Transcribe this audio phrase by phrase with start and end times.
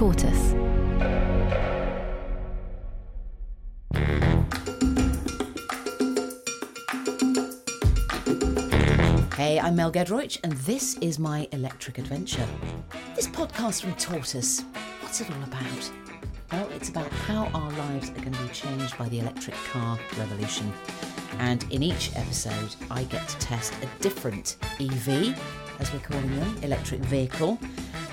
[0.00, 0.52] Tortoise.
[9.36, 12.46] Hey, I'm Mel Gedroych, and this is my electric adventure.
[13.14, 14.62] This podcast from Tortoise,
[15.02, 15.90] what's it all about?
[16.50, 19.98] Well, it's about how our lives are going to be changed by the electric car
[20.18, 20.72] revolution.
[21.40, 25.38] And in each episode, I get to test a different EV,
[25.78, 27.58] as we're calling them, electric vehicle,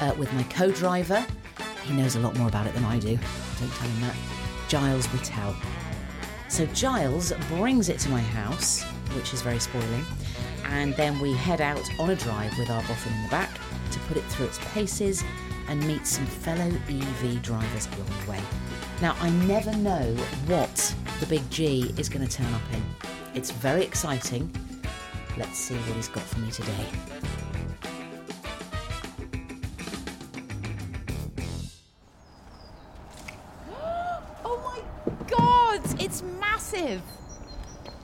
[0.01, 1.25] uh, with my co driver.
[1.87, 3.17] He knows a lot more about it than I do.
[3.59, 4.15] Don't tell him that.
[4.67, 5.55] Giles Whittell.
[6.49, 8.83] So Giles brings it to my house,
[9.15, 10.05] which is very spoiling,
[10.65, 13.57] and then we head out on a drive with our boffin in the back
[13.91, 15.23] to put it through its paces
[15.69, 18.41] and meet some fellow EV drivers along the way.
[19.01, 20.15] Now, I never know
[20.47, 22.83] what the big G is going to turn up in.
[23.33, 24.51] It's very exciting.
[25.37, 26.85] Let's see what he's got for me today.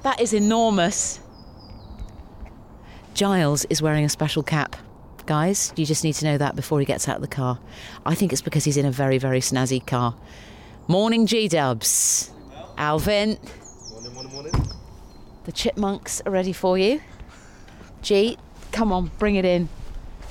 [0.03, 1.19] That is enormous.
[3.13, 4.75] Giles is wearing a special cap.
[5.25, 7.57] Guys, you just need to know that before he gets out of the car.
[8.05, 10.15] I think it's because he's in a very, very snazzy car.
[10.89, 12.31] Morning, G Dubs.
[12.77, 13.37] Alvin.
[13.91, 14.53] Morning, morning, morning.
[15.45, 16.99] The chipmunks are ready for you.
[18.01, 18.37] G,
[18.73, 19.69] come on, bring it in.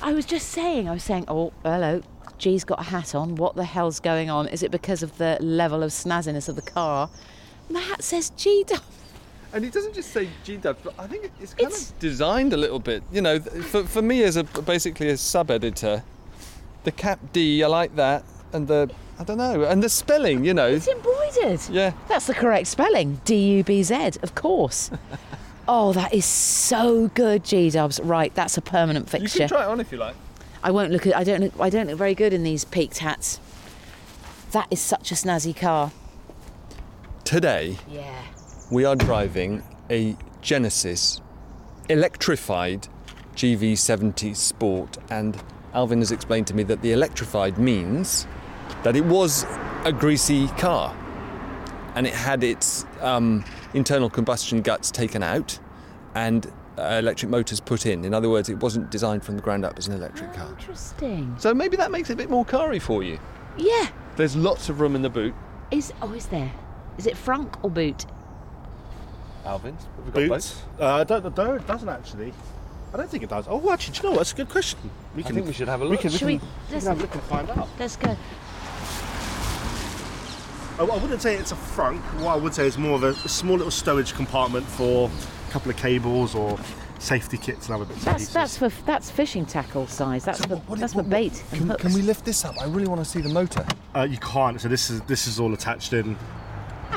[0.03, 2.03] I was just saying, I was saying, oh, hello.
[2.37, 3.37] G's got a hat on.
[3.37, 4.49] What the hell's going on?
[4.49, 7.09] Is it because of the level of snazziness of the car?
[7.71, 8.83] My hat says G Dubs.
[9.55, 12.53] And it doesn't just say G Dubs, but I think it's kind It's- of designed
[12.53, 13.03] a little bit.
[13.13, 16.03] You know, for, for me as a basically a sub editor,
[16.85, 20.45] the cap D, I like that, and the I don't know, and the spelling.
[20.45, 21.61] You know, It's embroidered.
[21.71, 21.93] yeah.
[22.09, 23.21] That's the correct spelling.
[23.27, 24.91] D U B Z, of course.
[25.69, 28.01] oh, that is so good, G Dubs.
[28.01, 29.23] Right, that's a permanent fixture.
[29.23, 29.49] You fixture.
[29.49, 30.15] can try it on if you like.
[30.63, 31.15] I won't look at.
[31.15, 31.41] I don't.
[31.43, 33.39] Look, I don't look very good in these peaked hats.
[34.53, 35.93] That is such a snazzy car.
[37.25, 38.23] Today Yeah.
[38.71, 41.21] We are driving a Genesis
[41.89, 42.89] electrified
[43.35, 45.41] GV70 Sport, and
[45.75, 48.27] Alvin has explained to me that the electrified means
[48.83, 49.45] that it was
[49.85, 50.97] a greasy car
[51.95, 55.59] and it had its um, internal combustion guts taken out
[56.15, 58.05] and uh, electric motors put in.
[58.05, 60.49] In other words, it wasn't designed from the ground up as an electric car.
[60.51, 61.35] Interesting.
[61.39, 63.19] So maybe that makes it a bit more carry for you.
[63.57, 63.89] Yeah.
[64.17, 65.35] There's lots of room in the boot.
[65.71, 66.53] Is oh, is there?
[66.99, 68.07] Is it frunk or boot?
[69.45, 70.63] Alvin, have we got Boots?
[70.79, 71.55] Uh, I don't know.
[71.55, 72.33] It doesn't actually.
[72.95, 73.47] I don't think it does.
[73.49, 74.19] Oh, actually, do you know what?
[74.19, 74.79] That's a good question.
[75.17, 75.93] We I think we should have a look.
[75.93, 76.39] We can, we Should we?
[76.39, 77.69] can, we Let's, can have a look and find out.
[77.79, 78.17] let's go.
[80.79, 82.01] I, I wouldn't say it's a frunk.
[82.23, 85.11] What I would say is more of a, a small little stowage compartment for
[85.49, 86.59] a couple of cables or
[86.99, 88.35] safety kits and other bits and That's pieces.
[88.35, 90.25] that's for that's fishing tackle size.
[90.25, 91.83] That's for that's for bait and Can, hooks.
[91.83, 92.57] can we lift this up?
[92.61, 93.67] I really want to see the motor.
[93.97, 94.61] Uh, you can't.
[94.61, 96.17] So this is this is all attached in.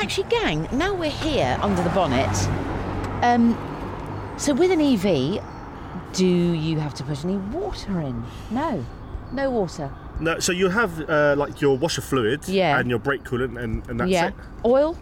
[0.05, 2.29] Actually, gang, now we're here under the bonnet.
[3.23, 3.57] Um,
[4.38, 5.43] so with an EV,
[6.13, 8.23] do you have to put any water in?
[8.51, 8.85] No,
[9.31, 9.91] no water.
[10.19, 12.77] No, so you have uh, like your washer fluid Yeah.
[12.77, 14.27] and your brake coolant, and, and that's yeah.
[14.27, 14.35] it.
[14.63, 14.95] Oil?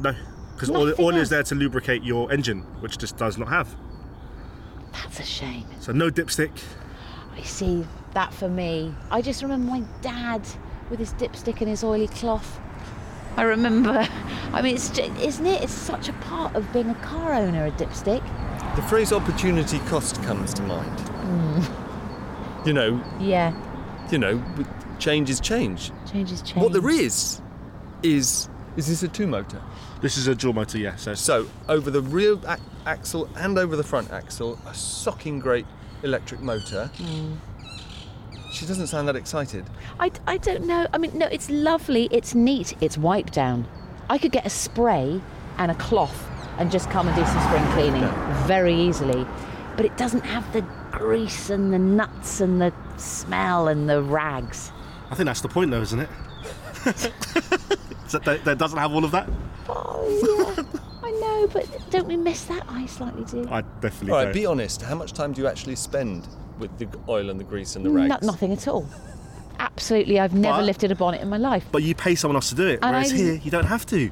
[0.00, 0.16] No,
[0.54, 3.72] because oil, oil is there to lubricate your engine, which this does not have.
[4.94, 5.66] That's a shame.
[5.78, 6.60] So no dipstick.
[7.36, 8.96] I see that for me.
[9.12, 10.42] I just remember my dad
[10.90, 12.60] with his dipstick and his oily cloth.
[13.36, 14.06] I remember.
[14.52, 15.62] I mean, it's ju- isn't it?
[15.62, 18.22] It's such a part of being a car owner, a dipstick.
[18.76, 21.00] The phrase opportunity cost comes to mind.
[21.00, 22.68] Hmm.
[22.68, 23.52] You know, Yeah,
[24.10, 24.42] you know,
[24.98, 25.90] change is change.
[26.10, 26.62] changes change.
[26.62, 27.40] What there is,
[28.02, 29.60] is is this a two motor?
[30.00, 30.96] This is a dual motor, yeah.
[30.96, 35.66] So So over the rear ac- axle and over the front axle, a socking great
[36.02, 36.86] electric motor.
[36.98, 37.34] Hmm.
[38.54, 39.64] She doesn't sound that excited.
[39.98, 40.86] I, I don't know.
[40.92, 42.08] I mean, no, it's lovely.
[42.12, 42.74] It's neat.
[42.80, 43.66] It's wipe down.
[44.08, 45.20] I could get a spray
[45.58, 46.28] and a cloth
[46.58, 48.08] and just come and do some spring cleaning
[48.46, 49.26] very easily.
[49.76, 50.60] But it doesn't have the
[50.92, 54.70] grease and the nuts and the smell and the rags.
[55.10, 56.08] I think that's the point, though, isn't it?
[58.06, 59.28] So that, that doesn't have all of that.
[59.68, 60.80] Oh, yeah.
[61.02, 62.64] I know, but don't we miss that?
[62.68, 63.48] I slightly do.
[63.50, 64.34] I definitely All right, don't.
[64.34, 64.82] be honest.
[64.82, 66.28] How much time do you actually spend
[66.58, 68.08] with the oil and the grease and the rags?
[68.22, 68.86] No- nothing at all.
[69.58, 71.64] Absolutely, I've never But- lifted a bonnet in my life.
[71.72, 73.86] but you pay someone else to do it, And whereas I- here you don't have
[73.86, 74.10] to.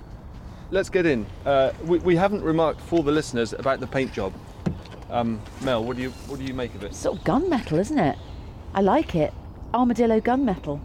[0.70, 1.26] Let's get in.
[1.44, 4.32] Uh, we, we haven't remarked for the listeners about the paint job.
[5.10, 6.94] Um, Mel, what do you what do you make of it?
[6.94, 8.16] Sort of gunmetal, isn't it?
[8.74, 9.34] I like it.
[9.74, 10.80] Armadillo gunmetal.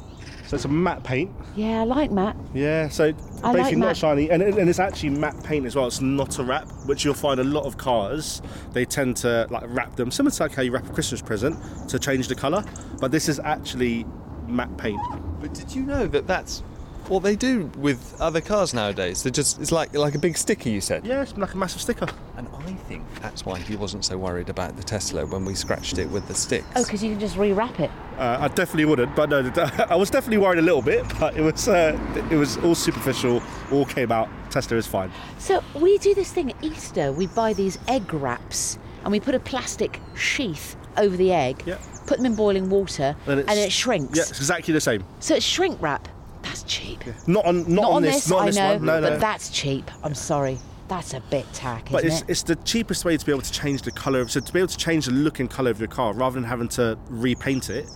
[0.47, 1.29] So it's a matte paint.
[1.57, 2.37] Yeah, I like matte.
[2.53, 3.13] Yeah, so
[3.43, 3.97] I basically like not matte.
[3.97, 5.87] shiny, and, and it's actually matte paint as well.
[5.87, 8.41] It's not a wrap, which you'll find a lot of cars.
[8.71, 11.57] They tend to like wrap them, similar to like how you wrap a Christmas present
[11.89, 12.63] to change the colour.
[12.99, 14.05] But this is actually
[14.47, 15.01] matte paint.
[15.41, 16.63] But did you know that that's
[17.09, 19.23] what they do with other cars nowadays?
[19.23, 20.69] They just it's like like a big sticker.
[20.69, 21.05] You said.
[21.05, 22.07] Yeah, it's like a massive sticker.
[22.37, 25.97] And I think that's why he wasn't so worried about the Tesla when we scratched
[25.97, 26.67] it with the sticks.
[26.75, 27.89] Oh, because you can just rewrap it.
[28.17, 29.39] Uh, I definitely wouldn't, but no,
[29.89, 31.05] I was definitely worried a little bit.
[31.19, 31.97] But it was uh,
[32.31, 33.41] it was all superficial.
[33.71, 34.29] All came out.
[34.49, 35.11] Tesla is fine.
[35.37, 37.11] So we do this thing at Easter.
[37.11, 41.63] We buy these egg wraps and we put a plastic sheath over the egg.
[41.65, 41.77] Yeah.
[42.07, 44.17] Put them in boiling water And and, it shrinks.
[44.17, 45.03] Yeah, it's exactly the same.
[45.19, 46.07] So it's shrink wrap.
[46.47, 47.03] That's cheap.
[47.27, 48.15] Not on not, Not, on, on this.
[48.15, 48.85] this, Not on I this know, one.
[48.85, 49.91] No, but that's cheap.
[50.03, 50.57] I'm sorry.
[50.87, 52.29] That's a bit tack, But it's, it?
[52.29, 54.25] it's the cheapest way to be able to change the colour.
[54.29, 56.45] So to be able to change the look and colour of your car, rather than
[56.45, 57.87] having to repaint it,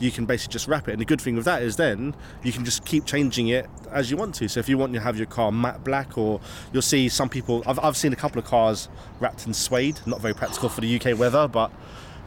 [0.00, 0.92] you can basically just wrap it.
[0.92, 4.10] And the good thing with that is then you can just keep changing it as
[4.10, 4.48] you want to.
[4.48, 6.40] So if you want to have your car matte black, or
[6.72, 7.62] you'll see some people.
[7.64, 8.88] I've, I've seen a couple of cars
[9.20, 10.00] wrapped in suede.
[10.04, 11.70] Not very practical for the UK weather, but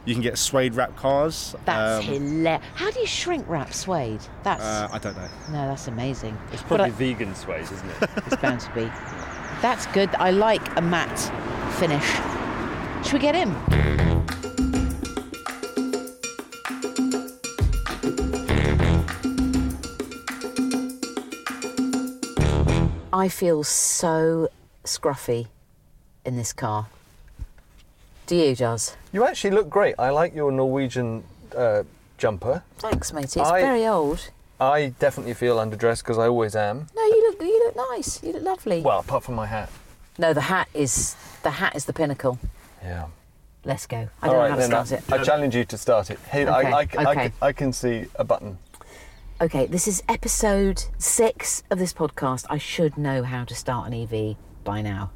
[0.06, 1.54] you can get suede wrap cars.
[1.66, 2.62] That's Um, hilarious.
[2.74, 4.20] How do you shrink wrap suede?
[4.44, 5.28] That's uh, I don't know.
[5.50, 6.38] no, that's amazing.
[6.52, 8.10] It's probably I- vegan suede, isn't it?
[8.26, 8.84] it's bound to be.
[9.62, 10.10] That's good.
[10.16, 11.18] I like a matte
[11.78, 12.06] finish.
[13.04, 13.54] Should we get in?
[23.12, 24.48] I feel so
[24.84, 25.46] scruffy
[26.24, 26.86] in this car.
[28.26, 28.96] Do you, Jazz?
[29.12, 29.94] you actually look great.
[29.98, 31.22] I like your Norwegian
[31.56, 31.84] uh,
[32.18, 32.62] jumper.
[32.78, 33.40] Thanks, matey.
[33.40, 34.30] It's I- very old.
[34.58, 36.86] I definitely feel underdressed because I always am.
[36.96, 38.22] No, you look you look nice.
[38.22, 38.80] You look lovely.
[38.80, 39.70] Well, apart from my hat.
[40.18, 42.38] no, the hat is the hat is the pinnacle.
[42.82, 43.08] Yeah.
[43.66, 44.08] Let's go.
[44.22, 45.00] I All don't right, know how to then.
[45.02, 45.12] start it.
[45.12, 46.18] I challenge you to start it.
[46.30, 47.32] Hey, Okay, I, I, I, okay.
[47.42, 48.56] I can see a button.
[49.42, 52.46] Okay, this is episode six of this podcast.
[52.48, 55.10] I should know how to start an EV by now.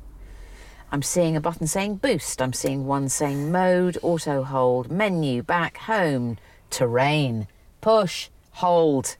[0.92, 2.42] I'm seeing a button saying boost.
[2.42, 6.36] I'm seeing one saying mode, auto hold, menu, back, home,
[6.68, 7.46] terrain,
[7.80, 9.16] push, hold,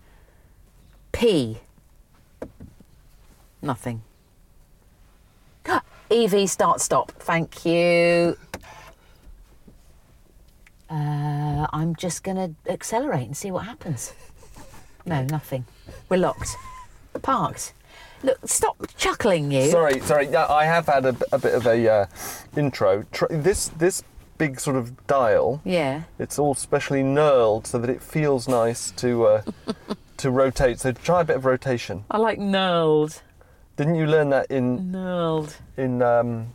[1.13, 1.59] P.
[3.63, 4.03] Nothing.
[6.11, 7.13] EV start stop.
[7.13, 8.37] Thank you.
[10.91, 14.13] Uh, I'm just going to accelerate and see what happens.
[15.07, 15.65] No, nothing.
[16.09, 16.57] We're locked.
[17.23, 17.73] Parked.
[18.23, 19.71] Look, stop chuckling, you.
[19.71, 20.29] Sorry, sorry.
[20.29, 22.07] Yeah, I have had a, a bit of a uh,
[22.57, 23.05] intro.
[23.13, 24.03] Tr- this this
[24.37, 25.61] big sort of dial.
[25.65, 26.03] Yeah.
[26.19, 29.43] It's all specially knurled so that it feels nice to uh,
[30.19, 30.81] to rotate.
[30.81, 32.05] So try a bit of rotation.
[32.11, 33.23] I like knurled.
[33.77, 35.55] Didn't you learn that in Knurled.
[35.79, 36.49] in um,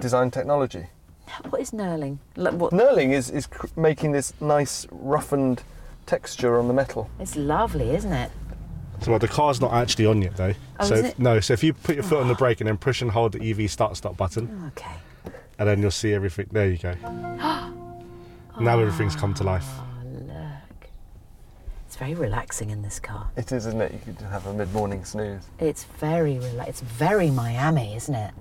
[0.00, 0.86] design technology?
[1.50, 2.16] What is knurling?
[2.36, 2.72] Like, what?
[2.72, 5.62] Knurling is is cr- making this nice roughened
[6.06, 7.10] texture on the metal.
[7.20, 8.30] It's lovely, isn't it?
[9.08, 10.52] So well, the car's not actually on yet though.
[10.78, 11.18] Oh, so is if- it?
[11.18, 12.38] no, so if you put your foot on the ah.
[12.38, 14.96] brake and then push and hold the EV start stop button, oh, Okay.
[15.58, 16.46] and then you'll see everything.
[16.52, 16.92] There you go.
[17.02, 17.72] now
[18.60, 19.64] ah, everything's come to life.
[19.78, 20.90] Oh, look.
[21.86, 23.30] It's very relaxing in this car.
[23.34, 23.92] It is, isn't it?
[23.92, 25.46] You could have a mid-morning snooze.
[25.58, 28.34] It's very rela- It's very Miami, isn't it?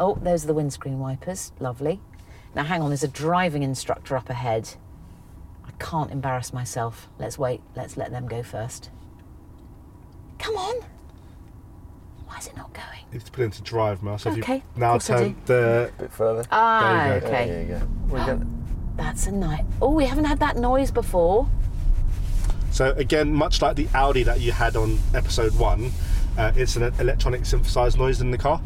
[0.00, 1.52] Oh, those are the windscreen wipers.
[1.60, 2.00] Lovely.
[2.56, 2.90] Now, hang on.
[2.90, 4.68] There's a driving instructor up ahead.
[5.64, 7.08] I can't embarrass myself.
[7.20, 7.60] Let's wait.
[7.76, 8.90] Let's let them go first.
[10.42, 10.74] Come on.
[12.26, 12.86] Why is it not going?
[13.12, 14.18] You have to put it into drive, Mel.
[14.18, 16.44] So if Okay, you of now course I turn the A bit further.
[16.50, 17.26] Ah, There you go.
[17.26, 17.46] okay.
[17.48, 17.88] There you go.
[18.08, 18.46] We're gonna-
[18.96, 19.64] That's a night.
[19.80, 21.48] Oh, we haven't had that noise before.
[22.72, 25.92] So again, much like the Audi that you had on episode one,
[26.38, 28.60] uh, it's an electronic synthesized noise in the car.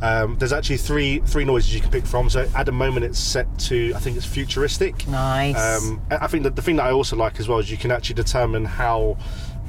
[0.00, 2.30] Um, there's actually three three noises you can pick from.
[2.30, 5.06] So at the moment, it's set to I think it's futuristic.
[5.08, 5.56] Nice.
[5.82, 7.76] Um, I I think that the thing that I also like as well is you
[7.76, 9.16] can actually determine how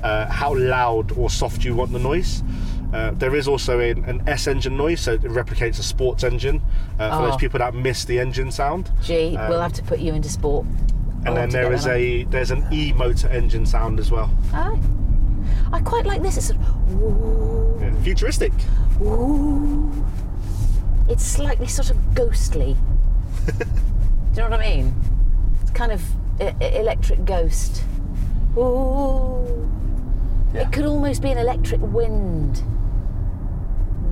[0.03, 2.43] uh, how loud or soft you want the noise.
[2.93, 6.61] Uh, there is also an, an S engine noise, so it replicates a sports engine
[6.99, 7.29] uh, for Oh.
[7.29, 8.91] those people that miss the engine sound.
[9.03, 10.65] Gee, we'll um, have to put you into sport.
[11.25, 14.31] And then there is a there's an E motor engine sound as well.
[14.53, 14.79] Oh.
[15.71, 16.37] I quite like this.
[16.37, 18.53] It's sort of, ooh, Yeah, futuristic.
[19.01, 19.91] ooh.
[21.07, 22.75] It's slightly sort of ghostly.
[23.45, 23.53] Do
[24.35, 24.95] you know what I mean?
[25.61, 26.01] It's kind of
[26.61, 27.83] electric ghost.
[28.57, 29.69] Ooh.
[30.53, 30.61] Yeah.
[30.61, 32.63] It could almost be an electric wind.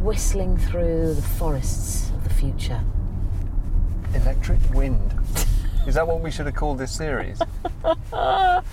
[0.03, 2.79] whistling through the forests of the future.
[4.13, 5.13] Electric wind.
[5.86, 7.39] Is that what we should have called this series?
[7.82, 8.63] because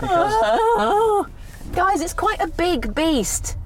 [0.00, 1.26] Oh,
[1.72, 3.56] guys, it's quite a big beast.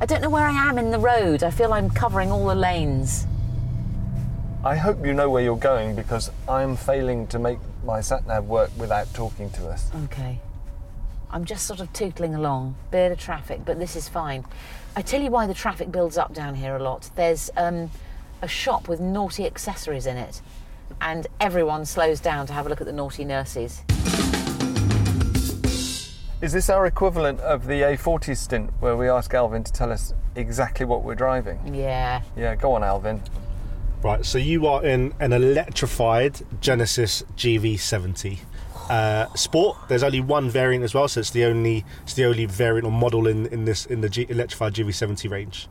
[0.00, 1.42] I don't know where I am in the road.
[1.42, 3.26] I feel I'm covering all the lanes.
[4.64, 8.46] I hope you know where you're going because I'm failing to make my sat nav
[8.46, 9.90] work without talking to us.
[10.04, 10.40] Okay.
[11.32, 12.74] I'm just sort of tootling along.
[12.90, 14.44] Bit of traffic, but this is fine.
[14.96, 17.08] I tell you why the traffic builds up down here a lot.
[17.14, 17.90] There's um,
[18.42, 20.42] a shop with naughty accessories in it,
[21.00, 23.82] and everyone slows down to have a look at the naughty nurses.
[26.42, 30.12] Is this our equivalent of the A40 stint where we ask Alvin to tell us
[30.34, 31.74] exactly what we're driving?
[31.74, 32.22] Yeah.
[32.36, 33.22] Yeah, go on, Alvin.
[34.02, 38.38] Right, so you are in an electrified Genesis GV70
[38.90, 39.78] uh, Sport.
[39.88, 42.92] There's only one variant as well, so it's the only it's the only variant or
[42.92, 45.68] model in, in this in the G, electrified GV70 range.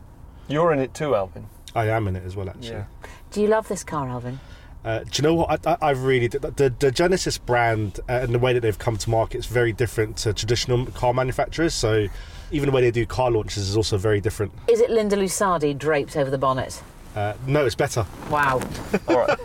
[0.48, 1.46] You're in it too, Alvin.
[1.74, 2.70] I am in it as well, actually.
[2.70, 2.84] Yeah.
[3.30, 4.40] Do you love this car, Alvin?
[4.84, 5.66] Uh, do you know what?
[5.66, 8.78] I, I, I really the, the, the Genesis brand uh, and the way that they've
[8.78, 11.74] come to market is very different to traditional car manufacturers.
[11.74, 12.06] So
[12.50, 14.52] even the way they do car launches is also very different.
[14.66, 16.82] Is it Linda Lusardi draped over the bonnet?
[17.16, 18.06] Uh, no, it's better.
[18.30, 18.60] Wow.
[19.08, 19.38] All right.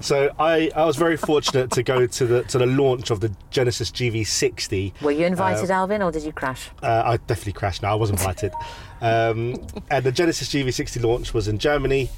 [0.00, 3.30] So I, I was very fortunate to go to the to the launch of the
[3.50, 5.00] Genesis GV60.
[5.02, 6.70] Were you invited, Alvin, or did you crash?
[6.82, 7.82] Uh, I definitely crashed.
[7.82, 8.52] No, I was invited.
[9.02, 9.56] um,
[9.90, 12.10] and the Genesis GV60 launch was in Germany.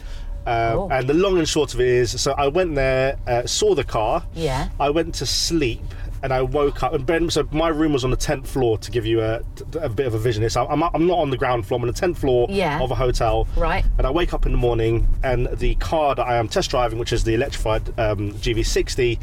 [0.46, 0.88] Oh.
[0.90, 3.84] And the long and short of it is, so I went there, uh, saw the
[3.84, 4.24] car.
[4.34, 4.68] Yeah.
[4.80, 5.82] I went to sleep,
[6.22, 6.92] and I woke up.
[6.94, 9.40] And Ben, so my room was on the tenth floor to give you a,
[9.80, 10.48] a bit of a vision.
[10.50, 11.76] So I'm, I'm not on the ground floor.
[11.78, 12.80] I'm on the tenth floor Yeah.
[12.80, 13.46] of a hotel.
[13.56, 13.84] Right.
[13.98, 16.98] And I wake up in the morning, and the car that I am test driving,
[16.98, 19.18] which is the electrified um, GV60,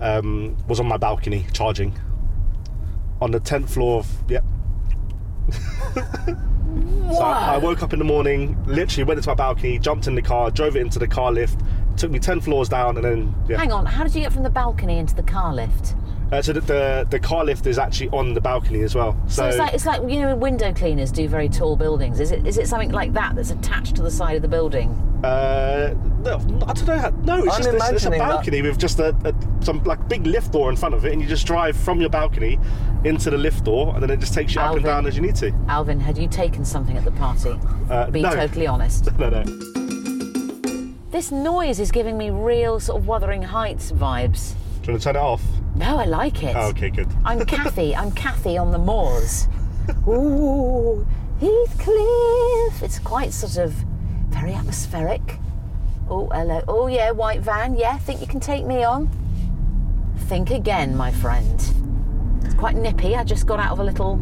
[0.00, 1.98] um, was on my balcony charging.
[3.20, 4.44] On the tenth floor of yep.
[7.12, 10.14] So I, I woke up in the morning, literally went into my balcony, jumped in
[10.14, 11.58] the car, drove it into the car lift,
[11.96, 13.56] took me ten floors down, and then yeah.
[13.56, 15.94] Hang on, how did you get from the balcony into the car lift?
[16.32, 19.16] Uh, so the, the the car lift is actually on the balcony as well.
[19.28, 22.18] So, So, it's like it's like you know window cleaners do very tall buildings.
[22.18, 24.90] Is it is it something like that that's attached to the side of the building?
[25.24, 26.34] uh, no,
[26.66, 26.98] I don't know.
[26.98, 29.34] How, no, it's I'm just it's, it's a imagining that- balcony with just a, a
[29.64, 32.10] some like big lift door in front of it, and you just drive from your
[32.10, 32.58] balcony
[33.04, 35.22] into the lift door, and then it just takes you up and down as you
[35.22, 35.52] need to.
[35.68, 37.54] Alvin, had you taken something at the party?
[37.88, 38.30] Uh, Be no.
[38.34, 39.16] totally honest.
[39.16, 39.44] No, no.
[41.10, 44.54] This noise is giving me real sort of Wuthering Heights vibes.
[44.82, 45.42] Do you want to turn it off?
[45.76, 46.56] No, I like it.
[46.56, 47.08] Oh, okay, good.
[47.24, 47.94] I'm Cathy.
[47.94, 49.46] I'm Cathy on the moors.
[50.08, 51.06] Ooh,
[51.38, 52.82] Heathcliff.
[52.82, 53.72] It's quite sort of
[54.30, 55.38] very atmospheric.
[56.08, 56.62] Oh, hello.
[56.66, 57.76] Oh, yeah, white van.
[57.76, 59.10] Yeah, think you can take me on?
[60.28, 61.62] Think again, my friend.
[62.42, 63.14] It's quite nippy.
[63.14, 64.14] I just got out of a little.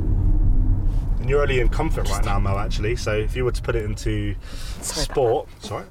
[1.21, 2.59] And you're only in comfort right now, Mel.
[2.59, 4.35] Actually, so if you were to put it into
[4.81, 5.85] Sorry sport, sorry.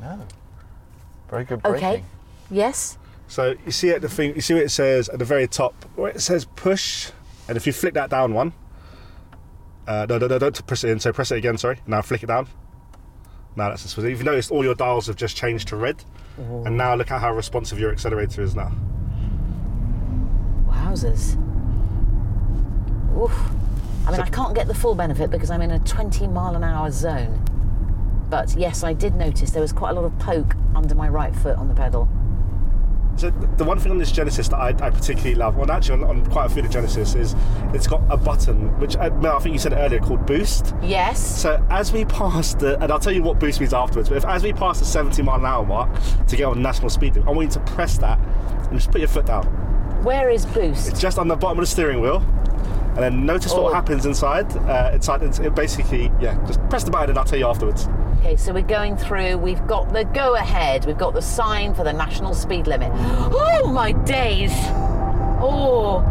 [0.00, 0.20] No.
[1.30, 1.88] Very good braking.
[1.88, 2.04] Okay.
[2.50, 2.98] Yes.
[3.26, 5.74] So you see at the thing, you see what it says at the very top,
[5.96, 7.10] where it says push,
[7.48, 8.52] and if you flick that down one,
[9.86, 11.00] uh, no, no, no, don't press it in.
[11.00, 11.58] So press it again.
[11.58, 11.80] Sorry.
[11.86, 12.48] Now flick it down.
[13.56, 13.96] Now that's just.
[13.96, 16.04] You've noticed all your dials have just changed to red,
[16.36, 18.72] and now look at how responsive your accelerator is now.
[20.68, 21.36] Wowzers.
[23.16, 23.32] Oof.
[24.06, 26.64] I mean, I can't get the full benefit because I'm in a 20 mile an
[26.64, 27.42] hour zone.
[28.28, 31.34] But yes, I did notice there was quite a lot of poke under my right
[31.34, 32.08] foot on the pedal.
[33.16, 36.10] So the one thing on this Genesis that I, I particularly love, well, actually on,
[36.10, 37.34] on quite a few of the Genesis, is
[37.72, 40.74] it's got a button which uh, Mel, I think you said earlier called Boost.
[40.82, 41.20] Yes.
[41.40, 44.08] So as we pass the, and I'll tell you what boost means afterwards.
[44.08, 45.90] But if, as we pass the 70 mile an hour mark
[46.26, 49.00] to get on national speed limit, I want you to press that and just put
[49.00, 49.44] your foot down.
[50.02, 50.88] Where is boost?
[50.88, 53.62] It's just on the bottom of the steering wheel, and then notice Oh.
[53.62, 54.54] what happens inside.
[54.56, 57.88] Uh, inside, it's, it basically, yeah, just press the button and I'll tell you afterwards.
[58.24, 59.36] Okay, so we're going through.
[59.36, 60.86] We've got the go ahead.
[60.86, 62.90] We've got the sign for the national speed limit.
[62.94, 64.50] Oh my days!
[65.42, 66.02] Oh,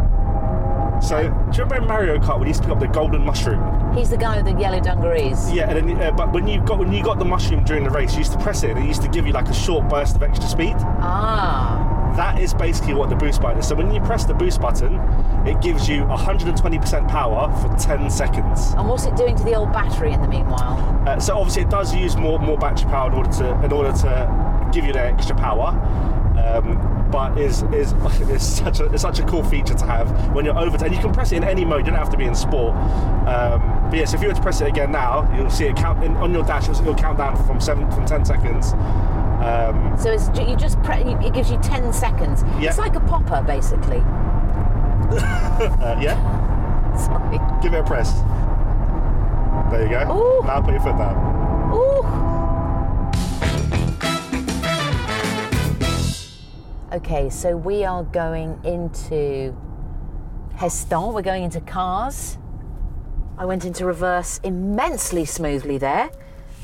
[1.02, 3.24] So do you remember in Mario Kart when you used to pick up the golden
[3.24, 3.74] mushroom?
[3.96, 5.52] he's the guy with the yellow dungarees.
[5.52, 7.90] Yeah, and then, uh, but when you got when you got the mushroom during the
[7.90, 9.88] race, you used to press it and it used to give you like a short
[9.88, 10.76] burst of extra speed.
[10.78, 13.66] Ah, That is basically what the boost button is.
[13.66, 14.94] So when you press the boost button,
[15.46, 18.72] it gives you 120% power for 10 seconds.
[18.74, 21.02] and what's it doing to the old battery in the meanwhile?
[21.08, 23.92] Uh, so obviously it does use more more battery power in order to in order
[23.92, 25.68] to give you the extra power.
[26.38, 27.92] Um, but is is
[28.30, 30.76] is such a it's such a cool feature to have when you're over.
[30.84, 31.80] And you can press it in any mode.
[31.80, 32.74] You don't have to be in sport.
[33.26, 36.02] Um, but yes, if you were to press it again now, you'll see it count
[36.02, 36.68] in, on your dash.
[36.68, 38.72] It'll, it'll count down from seven from 10 seconds.
[39.42, 42.42] Um, So it's, you just pre- it gives you 10 seconds.
[42.60, 42.68] Yeah.
[42.70, 43.98] It's like a popper, basically.
[45.14, 46.16] uh, yeah,
[47.06, 47.38] Sorry.
[47.62, 48.12] give it a press.
[49.70, 50.40] There you go.
[50.42, 50.46] Ooh.
[50.46, 51.34] Now put your foot down.
[56.92, 59.56] Okay, so we are going into
[60.54, 61.12] Heston.
[61.12, 62.38] We're going into cars.
[63.36, 66.10] I went into reverse immensely smoothly there.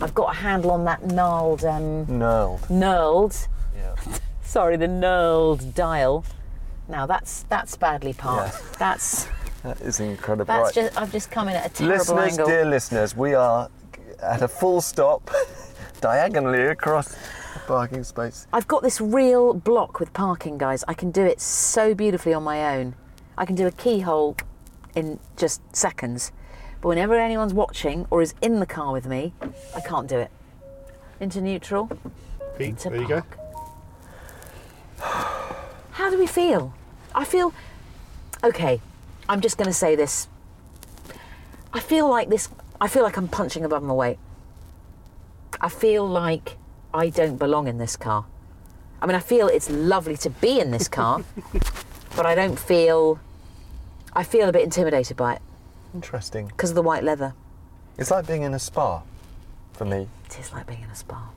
[0.03, 2.61] I've got a handle on that gnarled, um, Knurled.
[2.69, 3.49] knurled.
[3.77, 3.95] Yeah.
[4.43, 6.25] Sorry, the knurled dial.
[6.89, 8.55] Now that's that's badly parked.
[8.55, 8.77] Yeah.
[8.79, 9.29] That's
[9.63, 10.47] That is incredible.
[10.47, 10.87] that's right.
[10.87, 12.47] just I've just come in at a terrible listeners, angle.
[12.47, 13.69] dear listeners, we are
[14.23, 15.31] at a full stop,
[16.01, 17.09] diagonally across
[17.55, 18.47] the parking space.
[18.53, 20.83] I've got this real block with parking, guys.
[20.89, 22.95] I can do it so beautifully on my own.
[23.39, 24.37] I can do a keyhole
[24.95, 26.33] in just seconds.
[26.81, 29.35] But whenever anyone's watching or is in the car with me,
[29.77, 30.31] I can't do it.
[31.21, 31.91] Into neutral.
[32.57, 33.23] Pete, into there you go.
[34.99, 36.73] How do we feel?
[37.15, 37.53] I feel
[38.43, 38.81] okay.
[39.29, 40.29] I'm just going to say this.
[41.73, 42.49] I feel like this.
[42.81, 44.19] I feel like I'm punching above my weight.
[45.61, 46.57] I feel like
[46.95, 48.25] I don't belong in this car.
[49.03, 51.23] I mean, I feel it's lovely to be in this car,
[52.17, 53.21] but I don't feel.
[54.15, 55.43] I feel a bit intimidated by it
[55.95, 56.47] Interesting.
[56.49, 57.35] because of the white leather.
[57.99, 59.03] It's like being in a spa
[59.73, 60.09] for me.
[60.27, 61.31] It is like being in a spa.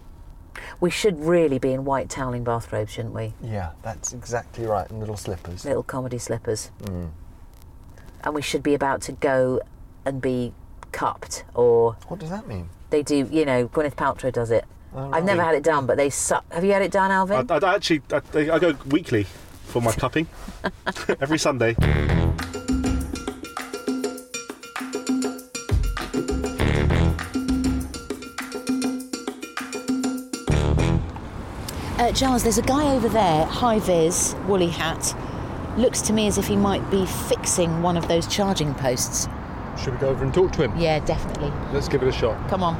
[0.80, 3.34] We should really be in white toweling bathrobes, shouldn't we?
[3.42, 4.90] Yeah, that's exactly right.
[4.90, 5.66] And little slippers.
[5.66, 6.72] Little comedy slippers.
[6.84, 7.10] Mm.
[8.24, 9.62] And we should be about to go
[10.06, 10.54] and be
[10.92, 12.70] cupped, or What does that mean?
[12.92, 13.28] they do.
[13.32, 14.66] You know, Gwyneth Paltrow does it.
[14.96, 16.46] Oh, I've never had it done, but they suck.
[16.54, 17.50] Have you had it done, Alvin?
[17.50, 19.24] I, I actually I, I go weekly
[19.66, 20.28] for my cupping
[21.20, 21.76] every Sunday.
[32.14, 35.16] Uh, Giles, there's a guy over there, high vis, woolly hat.
[35.80, 39.28] Looks to me as if he might be fixing one of those charging posts.
[39.82, 40.78] Should we go over and talk to him?
[40.78, 41.52] Yeah, definitely.
[41.72, 42.48] Let's give it a shot.
[42.52, 42.78] Come on.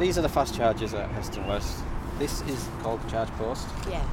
[0.00, 1.84] These are the fast chargers at Heston West.
[2.18, 3.68] This is called the Charge Post.
[3.88, 4.04] Yeah.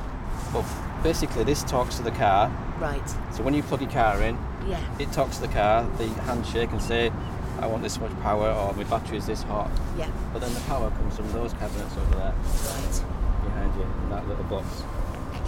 [0.54, 0.64] But
[1.02, 2.52] basically, this talks to the car.
[2.80, 3.10] Right.
[3.32, 4.80] So when you plug your car in, Yeah.
[5.00, 5.88] it talks to the car.
[5.98, 7.12] The handshake and say,
[7.60, 10.06] "I want this much power," or "My battery is this hot." Yeah.
[10.34, 13.04] But then the power comes from those cabinets over there Right.
[13.76, 14.84] You in that little box.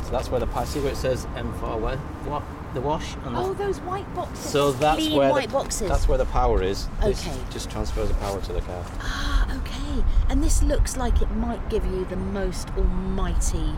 [0.05, 0.65] So that's where the power.
[0.65, 4.39] See where it says M4 where wa- the wash and the Oh, those white boxes.
[4.49, 5.87] so that's Clean where white the, boxes.
[5.89, 6.87] that's where the power is.
[7.01, 7.37] This Okay.
[7.49, 8.83] just transfers the power to the car.
[9.01, 10.03] Ah, okay.
[10.29, 13.77] And this looks like it might give you the most almighty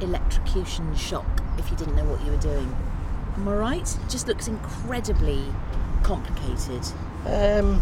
[0.00, 1.26] electrocution shock
[1.58, 2.74] if you didn't know what you were doing.
[3.36, 3.82] Am I right?
[4.02, 5.44] It just looks incredibly
[6.02, 6.82] complicated.
[7.26, 7.80] Um,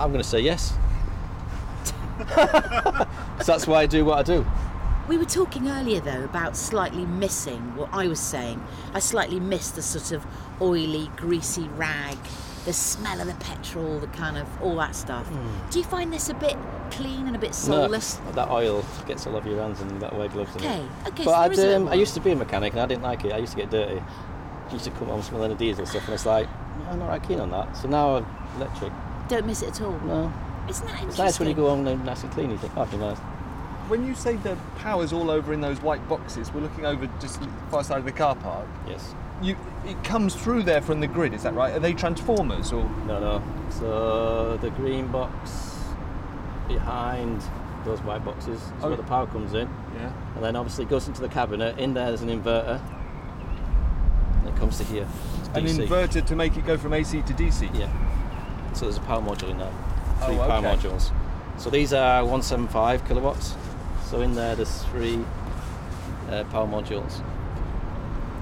[0.00, 0.72] I'm going to say yes.
[2.34, 4.44] so that's why I do what I do.
[5.08, 8.62] We were talking earlier though about slightly missing what I was saying.
[8.92, 10.26] I slightly missed the sort of
[10.60, 12.18] oily, greasy rag,
[12.64, 15.28] the smell of the petrol, the kind of all that stuff.
[15.70, 16.56] Do you find this a bit
[16.90, 18.18] clean and a bit soulless?
[18.26, 20.56] No, that oil gets all over your hands and you've got to wear gloves.
[20.56, 22.72] Okay, okay, But so there I'd, is a um, I used to be a mechanic
[22.72, 23.32] and I didn't like it.
[23.32, 24.02] I used to get dirty.
[24.68, 26.48] I used to come home smelling of diesel stuff and it's like,
[26.80, 27.76] "No, I'm not right keen on that.
[27.76, 28.92] So now I'm electric.
[29.28, 30.00] Don't miss it at all.
[30.00, 30.32] No.
[30.68, 31.08] Isn't that interesting?
[31.08, 32.50] It's nice when you go home and nice and clean.
[32.50, 33.18] You think, oh, that'd be nice.
[33.88, 37.40] When you say the power's all over in those white boxes, we're looking over just
[37.40, 38.66] the far side of the car park.
[38.88, 39.14] Yes.
[39.42, 41.72] You, it comes through there from the grid, is that right?
[41.74, 42.84] Are they transformers or?
[43.06, 43.42] No, no.
[43.70, 45.76] So the green box
[46.68, 47.42] behind
[47.84, 48.88] those white boxes is Oh.
[48.88, 49.68] where the power comes in.
[49.94, 50.10] Yeah.
[50.34, 51.78] And then obviously it goes into the cabinet.
[51.78, 52.80] In there, there's an inverter.
[54.40, 55.06] And it comes to here.
[55.54, 57.70] An inverter to make it go from AC to DC.
[57.78, 57.88] Yeah.
[58.72, 59.72] So there's a power module in there.
[60.24, 61.12] Three Oh, power modules.
[61.58, 63.54] So these are 175 kilowatts.
[64.10, 65.18] So in there, there's three
[66.30, 67.22] uh, power modules.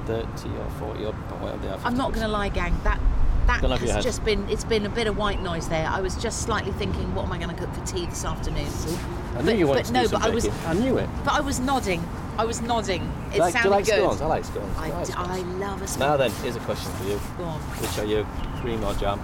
[0.06, 0.26] 30
[0.58, 1.80] or 40 or whatever they are.
[1.84, 2.78] I'm not going to lie, gang.
[2.84, 3.00] That
[3.46, 5.86] that Gone over your has just been it's been a bit of white noise there.
[5.86, 8.66] I was just slightly thinking, what am I going to cook for tea this afternoon?
[8.66, 10.98] I knew but- you wanted but to no, do some but I was- I knew
[10.98, 11.08] it.
[11.24, 12.02] But I was nodding.
[12.36, 13.02] I was nodding.
[13.32, 13.94] It like, sounded do you like good.
[13.94, 14.20] scones?
[14.20, 14.76] I like scones.
[14.76, 15.28] I, I like d- scones.
[15.30, 16.08] I love a scone.
[16.08, 17.20] Now then, here's a question for you.
[17.38, 17.60] Go on.
[17.60, 18.26] Which are you,
[18.60, 19.20] cream or jam?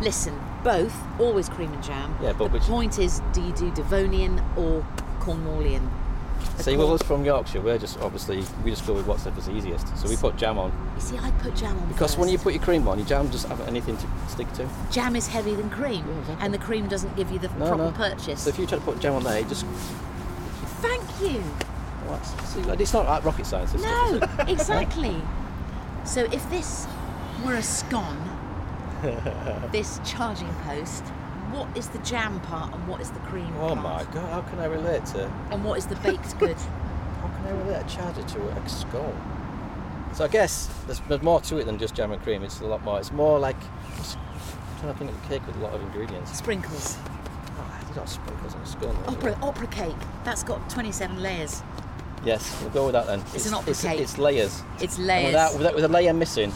[0.00, 2.16] Listen, both always cream and jam.
[2.22, 4.84] Yeah, but the which- point is, do you do Devonian or
[5.20, 5.88] Cornwallian?
[6.58, 9.96] See, well, us from Yorkshire, we're just obviously we just go with what's the easiest.
[9.98, 12.52] So we put jam on You see, I put jam on because when you put
[12.54, 14.68] your cream on, your jam doesn't have anything to stick to.
[14.90, 16.44] jam is heavier than cream, Yeah, exactly.
[16.44, 17.90] and the cream doesn't give you the No, proper no.
[17.92, 18.42] purchase.
[18.42, 19.64] So if you try to put jam on there, it just
[20.80, 21.40] Thank you.
[22.06, 23.70] what's, see, like, it's not like rocket science.
[23.70, 24.48] Stuff, No, it?
[24.48, 25.16] exactly.
[26.04, 26.86] So if this
[27.44, 28.18] were a scone,
[29.72, 31.02] this charging post,
[31.52, 33.78] what is the jam part and what is the cream Oh part?
[33.78, 35.24] my god, how can I relate to?
[35.24, 35.30] It?
[35.50, 36.56] And what is the baked good?
[37.24, 40.10] How can I relate a charger to a scone?
[40.12, 42.42] So I guess there's, there's more to it than just jam and cream.
[42.42, 42.98] It's a lot more.
[42.98, 46.36] It's more like I'm trying to think of a cake with a lot of ingredients.
[46.36, 46.98] Sprinkles.
[47.58, 48.96] Oh, it's got sprinkles on a scone.
[49.06, 49.96] Opera, opera cake.
[50.24, 51.62] That's got 27 layers.
[52.24, 53.22] Yes, we'll go with that then.
[53.34, 54.00] It's an opera it's, cake.
[54.00, 54.62] It's layers.
[54.80, 55.26] It's And layers.
[55.28, 56.52] Without, without, with a layer missing,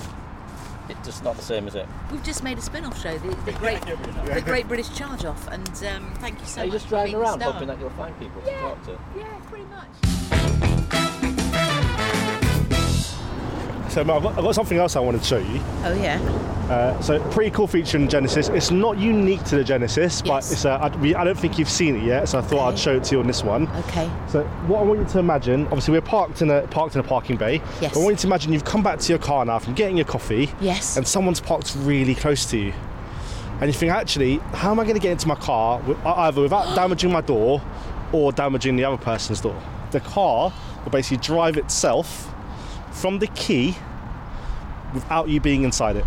[0.88, 1.86] it's just not the same, is it?
[2.10, 5.68] We've just made a spin-off show, the, the great, the Great British Charge Off, and
[5.84, 6.80] um, thank you so Are you much.
[6.80, 8.98] just driving around hoping that you'll find people to talk to?
[9.16, 10.37] Yeah, pretty much.
[13.90, 15.60] So I've got, I've got something else I wanted to show you.
[15.84, 16.18] Oh yeah.
[16.68, 18.48] Uh, so pretty cool feature in Genesis.
[18.50, 20.52] It's not unique to the Genesis, but Yes.
[20.52, 22.28] it's uh, I, we, I don't think you've seen it yet.
[22.28, 22.72] So I thought Okay.
[22.72, 23.66] I'd show it to you on this one.
[23.86, 24.10] Okay.
[24.28, 27.04] So what I want you to imagine, obviously we're parked in a parked in a
[27.04, 27.62] parking bay.
[27.80, 27.96] Yes.
[27.96, 30.04] I want you to imagine you've come back to your car now from getting your
[30.04, 30.50] coffee.
[30.60, 30.98] Yes.
[30.98, 32.74] And someone's parked really close to you.
[33.60, 36.42] And you think, actually, how am I going to get into my car with, either
[36.42, 37.60] without damaging my door
[38.12, 39.60] or damaging the other person's door?
[39.90, 40.52] The car
[40.84, 42.32] will basically drive itself
[42.98, 43.76] from the key
[44.92, 46.04] without you being inside it.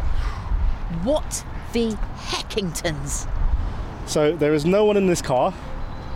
[1.04, 3.28] What the heckingtons?
[4.06, 5.54] So there is no one in this car.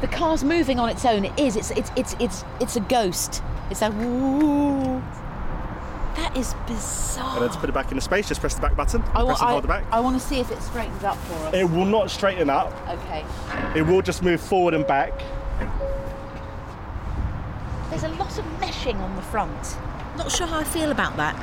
[0.02, 1.26] The car's moving on its own.
[1.26, 1.56] It is.
[1.56, 3.42] It's it's it's it's it's a ghost.
[3.72, 5.02] It's like woo.
[6.16, 7.36] That is bizarre.
[7.36, 9.02] And then to put it back into space, just press the back button.
[9.02, 9.86] I, press and I, hold it back.
[9.92, 11.54] I want to see if it straightens up for us.
[11.54, 12.74] It will not straighten up.
[12.88, 13.26] okay.
[13.76, 15.14] It will just move forward and back.
[17.90, 19.78] There's a lot of meshing on the front.
[20.18, 21.36] Not sure how I feel about that.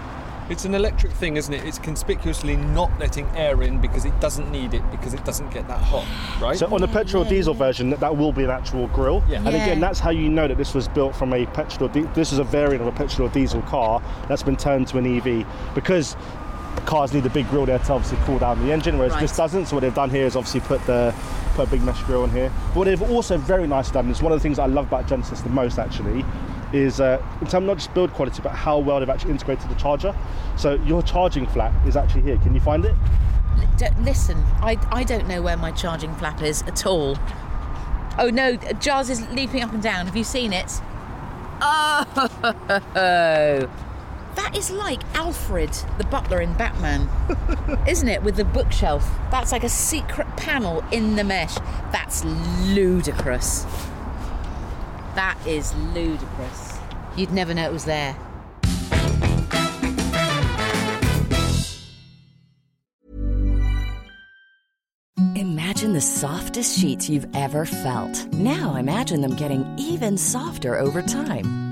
[0.51, 1.65] It's an electric thing, isn't it?
[1.65, 5.69] It's conspicuously not letting air in because it doesn't need it because it doesn't get
[5.69, 6.07] that hot,
[6.43, 6.59] right?
[6.59, 7.59] So on the petrol yeah, diesel yeah.
[7.59, 9.23] version, that, that will be an actual grill.
[9.29, 9.37] Yeah.
[9.37, 9.63] And Yeah.
[9.65, 11.89] again, that's how you know that this was built from a petrol.
[11.89, 15.07] Di- this is a variant of a petrol diesel car that's been turned to an
[15.07, 16.17] EV because
[16.87, 19.67] cars need a big grill there to obviously cool down the engine, whereas this doesn't.
[19.67, 21.15] So what they've done here is obviously put the
[21.55, 22.51] put a big mesh grill on here.
[22.69, 25.07] But what they've also very nicely done is one of the things I love about
[25.07, 26.25] Genesis the most actually
[26.73, 29.75] is uh, in terms not just build quality but how well they've actually integrated the
[29.75, 30.15] charger.
[30.57, 32.39] So your charging flap is actually here.
[32.39, 32.95] Can you find it?
[34.01, 37.19] Listen, I, I don't know where my charging flap is at all.
[38.19, 40.07] Oh no, Jars is leaping up and down.
[40.07, 40.71] Have you seen it?
[41.61, 42.05] Oh,
[44.35, 47.09] that is like Alfred, the butler in Batman,
[47.89, 48.23] isn't it?
[48.23, 49.09] With the bookshelf.
[49.31, 51.57] That's like a secret panel in the mesh.
[51.93, 53.65] That's ludicrous.
[55.14, 56.79] That is ludicrous.
[57.16, 58.16] You'd never know it was there.
[65.35, 68.33] Imagine the softest sheets you've ever felt.
[68.33, 71.72] Now imagine them getting even softer over time.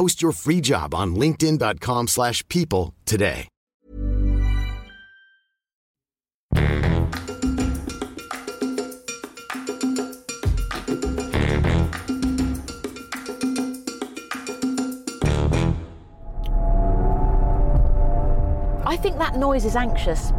[0.00, 3.48] Post your free job on linkedin.com/people slash people today.
[18.86, 20.32] I think that noise is anxious.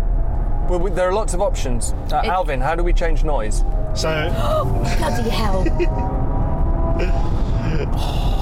[0.69, 1.93] well, we- there are lots of options.
[2.11, 3.63] Uh, Alvin, how do we change noise?
[3.93, 4.09] So
[4.97, 5.61] Bloody hell.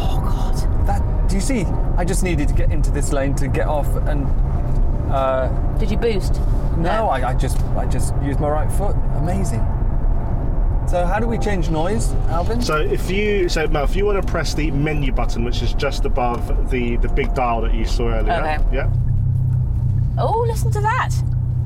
[1.39, 1.63] you see?
[1.97, 4.25] I just needed to get into this lane to get off, and
[5.11, 5.47] uh,
[5.77, 6.33] Did you boost?
[6.77, 8.95] no, I, I just I just used my right foot.
[9.17, 9.65] Amazing.
[10.87, 12.61] So how do we change noise, Alvin?
[12.61, 15.73] So if you so Mel, if you want to press the menu button, which is
[15.73, 18.57] just above the the big dial that you saw earlier, Okay.
[18.73, 18.91] yeah,
[20.17, 21.11] Oh, listen to that.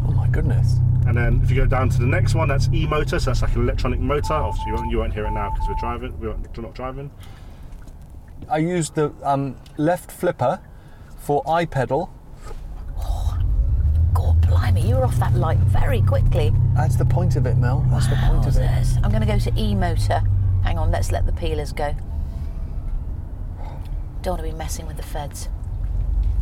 [0.08, 0.78] oh my goodness.
[1.08, 3.56] and then if you go down to the next one, that's e-motor, so that's like
[3.56, 4.34] an electronic motor.
[4.34, 6.20] Obviously, you won't, you won't hear it now because we're driving.
[6.20, 7.10] We won't, we're not driving.
[8.54, 10.60] I used the um, left flipper
[11.18, 12.14] for eye pedal.
[14.14, 16.54] God, blimey, you were off that light very quickly.
[16.76, 17.84] That's the point of it, Mel.
[17.90, 18.62] That's the point of it.
[18.62, 18.98] Wowzers.
[18.98, 20.22] I'm going to go to e-motor.
[20.64, 21.96] Hang on, let's let the peelers go.
[24.22, 25.50] Don't want to be messing with the feds.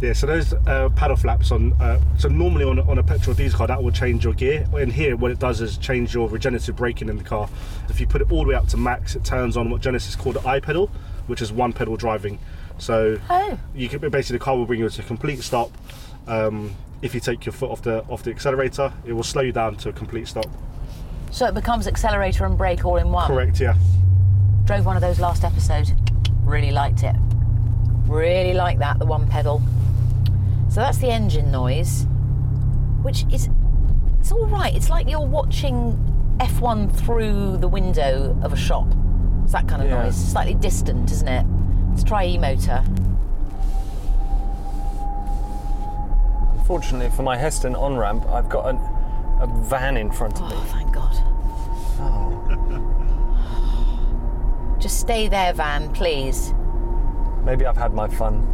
[0.02, 1.72] Yeah, so those uh, paddle flaps on.
[1.80, 4.68] Uh, so normally on, on a petrol diesel car, that will change your gear.
[4.78, 7.50] In here, what it does is change your regenerative braking in the car.
[7.88, 10.18] If you put it all the way up to max, it turns on what Genesis
[10.18, 10.92] called the i pedal,
[11.28, 12.40] which is one pedal driving.
[12.78, 13.58] So Oh.
[13.76, 15.72] you can basically the car will bring you to a complete stop.
[16.28, 19.52] Um, if you take your foot off the off the accelerator, it will slow you
[19.52, 20.46] down to a complete stop.
[21.32, 23.28] So it becomes accelerator and brake all in one.
[23.28, 23.76] Correct, yeah.
[24.66, 25.92] Drove one of those last episode.
[26.44, 27.16] Really liked it.
[28.06, 29.62] Really like that, the one pedal.
[30.70, 32.06] So that's the engine noise,
[33.02, 33.50] which is
[34.20, 34.76] it's all right.
[34.76, 35.98] It's like you're watching
[36.40, 38.88] F1 through the window of a shop.
[39.52, 40.04] It's that kind of Yeah.
[40.04, 40.16] noise.
[40.16, 41.46] Slightly distant, isn't it?
[41.90, 42.86] Let's try e-motor.
[46.58, 48.78] Unfortunately for my Heston on ramp, I've got an,
[49.42, 50.56] a van in front of me.
[50.56, 51.18] Oh, thank God.
[54.80, 56.54] Just stay there, Van, please.
[57.44, 58.48] Maybe I've had my fun.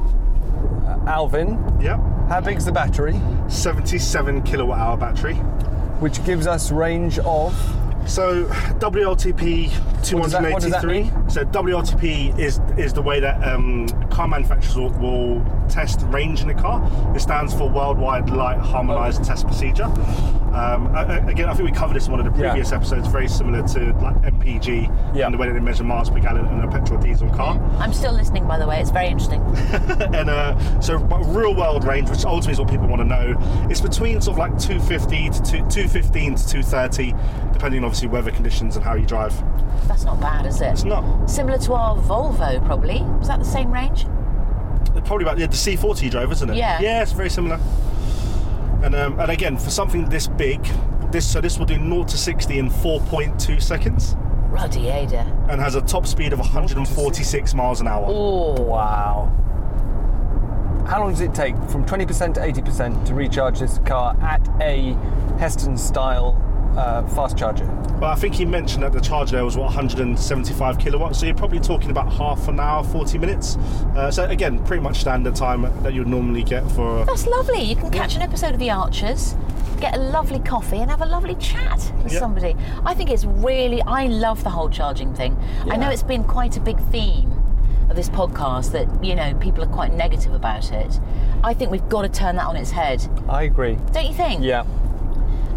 [0.87, 1.99] Uh, Alvin, Yep.
[2.27, 3.21] how big's the battery?
[3.49, 5.35] 77 kilowatt hour battery.
[5.99, 7.53] Which gives us range of.
[8.07, 8.45] So
[8.79, 11.11] WLTP What does that- what does that 283.
[11.27, 16.49] So WLTP is is the way that um, car manufacturers will, will test range in
[16.49, 16.81] a car.
[17.15, 19.91] It stands for Worldwide Light Harmonized Test Procedure.
[20.57, 22.49] Um, a- a- again, I think we covered this in one of the Yeah.
[22.49, 23.07] previous episodes.
[23.07, 25.25] Very similar to like MPG Yeah.
[25.25, 27.59] and the way that they measure miles per gallon in a petrol diesel car.
[27.79, 28.79] I'm still listening, by the way.
[28.79, 29.41] It's very interesting.
[30.13, 33.35] and uh, so real world range, which ultimately is what people want to know,
[33.69, 37.13] it's between sort of like 250 to two, 215 to 230,
[37.53, 39.33] depending on obviously weather conditions and how you drive.
[39.87, 40.67] That's not bad, is it?
[40.71, 41.29] It's not.
[41.29, 43.03] Similar to our Volvo, probably.
[43.19, 44.07] Was that the same range?
[45.05, 46.55] Probably about yeah, the C40 you drove, isn't it?
[46.55, 46.79] Yeah.
[46.81, 47.59] Yeah, it's very similar.
[48.83, 50.63] And um, and again, for something this big,
[51.11, 54.15] this so this will do 0 to 60 in 4.2 seconds,
[54.49, 55.21] Ruddy Ada.
[55.49, 58.05] and has a top speed of 146 miles an hour.
[58.07, 59.33] Oh, Wow.
[60.87, 64.93] How long does it take from 20% to 80% to recharge this car at a
[65.37, 66.41] Heston style
[66.77, 67.65] uh, fast charger?
[67.99, 71.35] Well, I think he mentioned that the charge there was what 175 kilowatts, so you're
[71.35, 73.55] probably talking about half an hour, 40 minutes.
[73.95, 77.03] Uh, so again, pretty much standard time that you'd normally get for.
[77.05, 77.61] that's lovely.
[77.61, 79.35] You can catch an episode of The Archers,
[79.79, 82.19] get a lovely coffee, and have a lovely chat with Yep.
[82.19, 82.55] somebody.
[82.85, 85.35] I think it's really, I love the whole charging thing.
[85.69, 87.33] I know it's been quite a big theme
[87.89, 90.99] of this podcast that, you know, people are quite negative about it.
[91.43, 93.07] I think we've got to turn that on its head.
[93.29, 93.77] I agree.
[93.93, 94.43] Don't you think?
[94.43, 94.65] Yeah.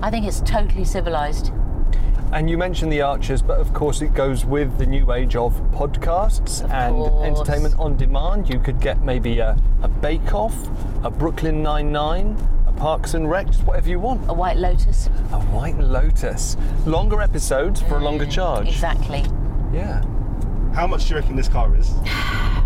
[0.02, 1.52] I think it's totally civilised.
[2.32, 5.52] And you mentioned the Archers, but of course it goes with the new age of
[5.72, 7.26] podcasts Of and course.
[7.26, 8.48] entertainment on demand.
[8.48, 10.56] You could get maybe a, a Bake Off,
[11.02, 12.36] a Brooklyn Nine-Nine,
[12.66, 14.30] a Parks and Rec, just whatever you want.
[14.30, 15.08] A White Lotus.
[15.32, 16.56] A White Lotus.
[16.86, 18.68] Longer episodes for a longer mm, charge.
[18.68, 19.24] Exactly.
[19.72, 20.04] Yeah.
[20.72, 21.92] How much do you reckon this car is?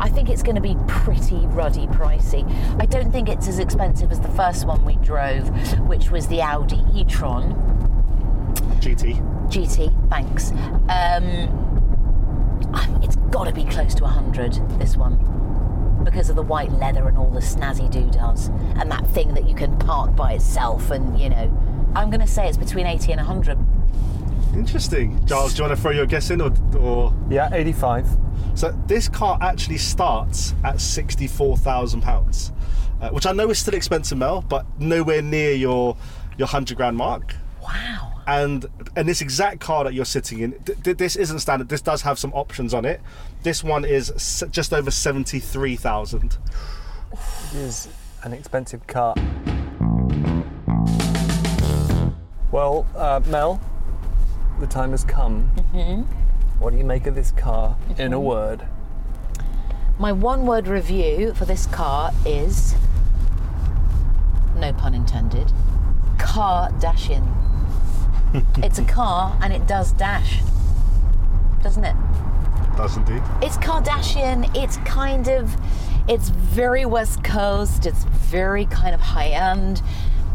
[0.00, 2.44] I think it's going to be pretty ruddy pricey.
[2.80, 5.48] I don't think it's as expensive as the first one we drove,
[5.88, 7.54] which was the Audi e-tron
[8.80, 9.16] GT.
[9.50, 10.10] GT.
[10.10, 10.50] Thanks.
[10.90, 15.18] Um, it's got to be close to 100, this one.
[16.04, 19.54] Because of the white leather and all the snazzy doodads, and that thing that you
[19.54, 21.50] can park by itself, and you know.
[21.96, 23.56] I'm going to say it's between 80 and 100.
[24.54, 25.24] Interesting.
[25.26, 28.06] Giles, do you want to throw your guess in, or, or Yeah, 85.
[28.54, 32.52] So this car actually starts at sixty-four thousand pounds,
[33.00, 35.96] uh, which I know is still expensive, Mel, but nowhere near your
[36.38, 37.34] your hundred grand mark.
[37.62, 38.22] Wow.
[38.26, 38.64] And
[38.96, 41.68] and this exact car that you're sitting in, th- th- this isn't standard.
[41.68, 43.00] This does have some options on it.
[43.42, 46.38] This one is s- just over seventy-three thousand.
[47.12, 47.88] It is
[48.22, 49.14] an expensive car.
[52.52, 53.60] Well, uh, Mel,
[54.60, 55.50] the time has come.
[55.74, 56.23] Mm-hmm.
[56.64, 58.66] What do you make of this car in a word?
[59.98, 62.74] My one word review for this car is
[64.56, 65.52] no pun intended
[66.18, 67.28] car Kardashian.
[68.64, 70.40] it's a car and it does dash,
[71.62, 71.94] doesn't it?
[72.78, 73.20] Does indeed.
[73.42, 74.50] It's Kardashian.
[74.56, 75.54] It's kind of,
[76.08, 77.84] it's very West Coast.
[77.84, 79.82] It's very kind of high end.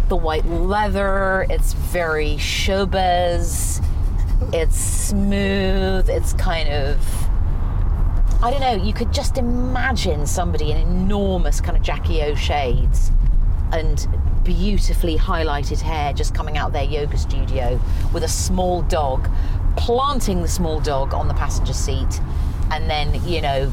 [0.10, 1.48] The white leather.
[1.50, 3.84] It's very showbiz.
[4.54, 6.10] It's smooth.
[6.10, 6.98] It's kind of,
[8.42, 8.74] I don't know.
[8.84, 13.12] You could just imagine somebody in enormous kind of Jackie O shades
[13.72, 14.08] and
[14.44, 17.80] beautifully highlighted hair just coming out of their yoga studio
[18.14, 19.30] with a small dog,
[19.78, 22.20] planting the small dog on the passenger seat,
[22.72, 23.72] and then, you know,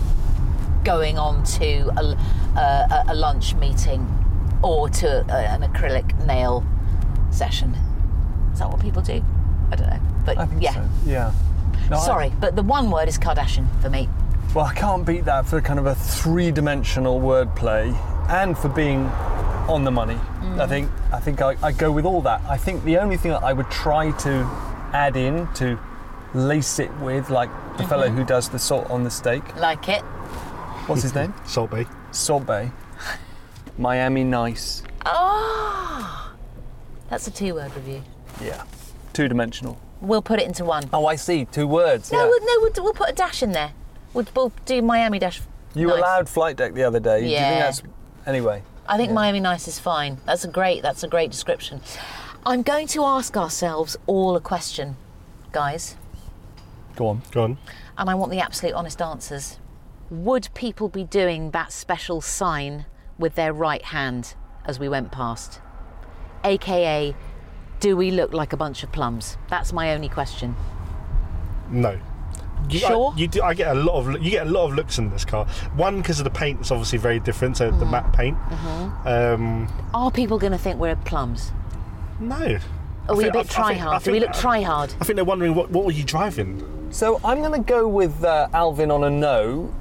[0.85, 2.17] going on to a,
[2.59, 4.07] a, a lunch meeting
[4.63, 6.65] or to a, an acrylic nail
[7.31, 7.75] session.
[8.53, 9.25] Is that what people do?
[9.71, 10.16] I don't know.
[10.27, 10.75] But I think yeah.
[10.75, 10.89] so.
[11.07, 11.33] Yeah.
[11.91, 14.09] No, I- Sorry, but the one word is Kardashian for me.
[14.55, 17.95] well, I can't beat that for kind of a three-dimensional wordplay
[18.29, 19.07] and for being
[19.69, 20.15] on the money.
[20.41, 20.61] Mm.
[20.61, 22.41] I think I think I, I go with all that.
[22.49, 24.31] I think the only thing that I would try to
[24.93, 25.79] add in to
[26.35, 28.17] lace it with, like the fellow Mm-hmm.
[28.19, 30.03] who does the salt on the steak, Like it.
[30.89, 31.35] What's his name?
[31.47, 31.87] Salt Bae.
[32.13, 32.71] Salt Bae.
[33.79, 34.83] Miami Nice.
[35.05, 36.35] Oh,
[37.11, 38.03] that's a two-word review.
[38.43, 38.65] Yeah.
[39.13, 39.79] Two dimensional.
[40.01, 40.85] We'll put it into one.
[40.93, 41.45] Oh, I see.
[41.47, 42.13] Two words.
[42.13, 42.25] No, yeah.
[42.27, 43.73] we'll, no, we'll, we'll put a dash in there.
[44.13, 45.41] We'll, we'll do Miami dash.
[45.75, 45.99] You nice.
[45.99, 47.21] allowed flight deck the other day.
[47.21, 47.49] Do you Yeah.
[47.49, 47.83] think that's
[48.27, 48.63] anyway?
[48.89, 50.19] I think Miami nice is fine.
[50.27, 50.83] That's a great.
[50.83, 51.81] That's a great description.
[52.45, 54.97] I'm going to ask ourselves all a question,
[55.53, 55.97] guys,
[56.95, 57.23] Go on.
[57.33, 57.59] Go on.
[57.99, 59.59] and I want the absolute honest answers.
[60.09, 62.87] Would people be doing that special sign
[63.19, 65.61] with their right hand as we went past?
[66.45, 67.17] AKA,
[67.81, 69.37] do we look like a bunch of plums?
[69.49, 70.55] That's my only question.
[71.71, 71.99] No.
[72.71, 73.13] You, Sure.
[73.15, 75.11] I, you do, I get a lot of you get a lot of looks in
[75.11, 75.45] this car.
[75.77, 77.79] One because of the paint is obviously very different, so Mm.
[77.79, 78.37] the matte paint.
[78.39, 79.09] Mm-hmm.
[79.09, 81.53] Um, Are people going to think we're plums?
[82.19, 82.59] no.
[83.09, 84.03] Are we a bit I- I try think- I hard?
[84.03, 84.93] Do we look try hard?
[85.01, 86.89] I think they're wondering what what were you driving?
[86.91, 89.73] So I'm going to go with uh, Alvin on a no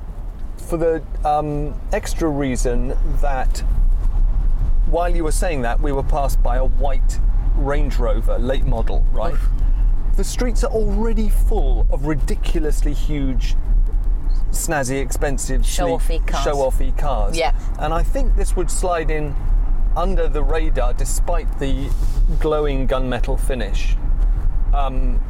[0.58, 3.64] for the um, extra reason that
[4.88, 7.20] while you were saying that, we were passed by a white
[7.56, 9.36] Range Rover late model, right?
[10.16, 13.56] The streets are already full of ridiculously huge,
[14.52, 16.44] snazzy, expensive, Show-offy cars.
[16.44, 17.38] show-offy cars.
[17.38, 17.54] Yeah.
[17.80, 19.36] And I think this would slide in
[19.96, 21.90] under the radar despite the
[22.40, 23.96] glowing gunmetal finish.
[24.74, 25.22] Um,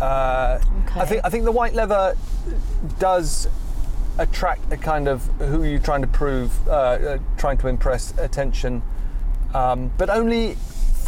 [0.00, 0.58] uh,
[0.96, 2.16] I think I think the white leather
[2.98, 3.48] does
[4.18, 8.82] attract a kind of who you're trying to prove, uh, uh, trying to impress attention,
[9.54, 10.56] um, but only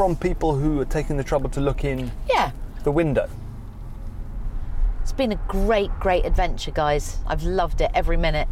[0.03, 2.51] from people who are taking the trouble to look in Yeah.
[2.83, 3.29] the window.
[5.01, 7.19] It's been a great, great adventure, guys.
[7.25, 8.49] I've loved it every minute.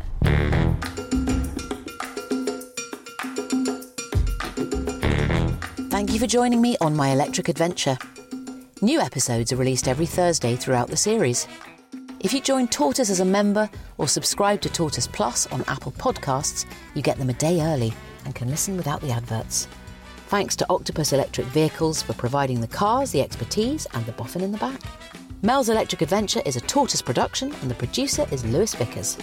[5.90, 7.98] Thank you for joining me on my electric adventure.
[8.80, 11.48] New episodes are released every Thursday throughout the series.
[12.20, 16.64] If you join Tortoise as a member or subscribe to Tortoise Plus on Apple Podcasts,
[16.94, 17.92] you get them a day early
[18.24, 19.66] and can listen without the adverts.
[20.30, 24.52] Thanks to Octopus Electric Vehicles for providing the cars, the expertise, and the boffin in
[24.52, 24.80] the back.
[25.42, 29.16] Mel's Electric Adventure is a Tortoise production, and the producer is Lewis Vickers.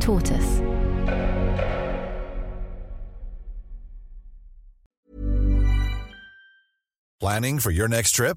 [0.00, 0.60] Tortoise.
[7.18, 8.36] Planning for your next trip?